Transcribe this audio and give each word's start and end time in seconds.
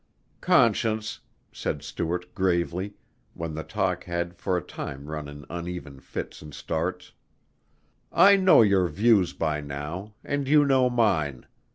"Conscience," 0.41 1.19
said 1.51 1.83
Stuart 1.83 2.33
gravely, 2.33 2.95
when 3.35 3.53
the 3.53 3.61
talk 3.63 4.05
had 4.05 4.33
for 4.35 4.57
a 4.57 4.61
time 4.63 5.05
run 5.05 5.27
in 5.27 5.45
uneven 5.47 5.99
fits 5.99 6.41
and 6.41 6.55
starts, 6.55 7.11
"I 8.11 8.35
know 8.35 8.63
your 8.63 8.87
views 8.87 9.33
by 9.33 9.61
now, 9.61 10.15
and 10.23 10.47
you 10.47 10.65
know 10.65 10.89
mine. 10.89 11.45